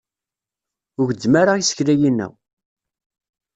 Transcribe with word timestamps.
Ur 1.01 1.07
gezzem 1.09 1.33
isekla-inna. 1.61 2.27